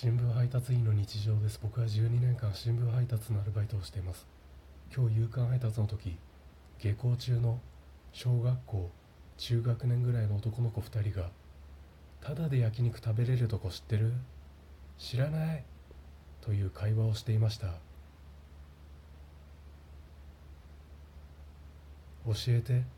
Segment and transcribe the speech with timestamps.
[0.00, 1.58] 新聞配達員の日常です。
[1.60, 4.28] 僕は12年間新聞配達のアルバイトをしています。
[4.96, 6.16] 今日夕刊配達の時
[6.78, 7.58] 下校中の
[8.12, 8.90] 小学校
[9.38, 11.30] 中学年ぐらいの男の子2人が
[12.22, 14.12] 「ただで焼肉食べれるとこ知ってる？
[14.98, 15.64] 知らない」
[16.42, 17.66] という会話をしていました。
[22.24, 22.97] 教えて。